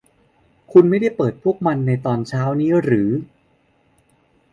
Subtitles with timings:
[0.71, 3.09] คุณไม่ได้เปิดพวกมันในตอนเช้านี้หรือ